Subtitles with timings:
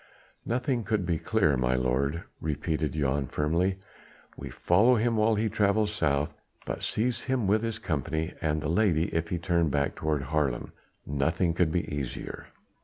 [0.47, 3.77] "Nothing could be clearer, my lord," repeated Jan firmly.
[4.35, 6.33] "We follow him while he travels south,
[6.65, 10.71] but seize him with his company and the lady if he turn back toward Haarlem.
[11.05, 12.47] Nothing could be easier."